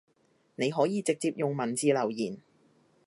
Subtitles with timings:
[0.55, 2.39] 你可以直接用文字留言